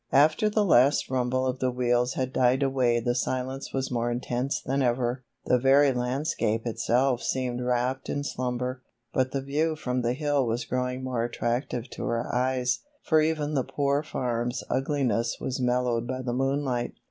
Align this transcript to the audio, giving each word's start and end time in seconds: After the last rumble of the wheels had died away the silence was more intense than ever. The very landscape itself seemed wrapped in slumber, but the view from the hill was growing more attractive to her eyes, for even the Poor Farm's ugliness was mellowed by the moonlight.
After 0.13 0.49
the 0.49 0.65
last 0.65 1.11
rumble 1.11 1.45
of 1.45 1.59
the 1.59 1.69
wheels 1.69 2.15
had 2.15 2.33
died 2.33 2.63
away 2.63 2.99
the 2.99 3.13
silence 3.13 3.71
was 3.71 3.91
more 3.91 4.09
intense 4.09 4.59
than 4.59 4.81
ever. 4.81 5.23
The 5.45 5.59
very 5.59 5.91
landscape 5.91 6.65
itself 6.65 7.21
seemed 7.21 7.61
wrapped 7.61 8.09
in 8.09 8.23
slumber, 8.23 8.81
but 9.13 9.29
the 9.31 9.41
view 9.41 9.75
from 9.75 10.01
the 10.01 10.13
hill 10.13 10.47
was 10.47 10.65
growing 10.65 11.03
more 11.03 11.23
attractive 11.23 11.87
to 11.91 12.05
her 12.05 12.33
eyes, 12.33 12.79
for 13.03 13.21
even 13.21 13.53
the 13.53 13.63
Poor 13.63 14.01
Farm's 14.01 14.63
ugliness 14.71 15.37
was 15.39 15.61
mellowed 15.61 16.07
by 16.07 16.23
the 16.23 16.33
moonlight. 16.33 16.95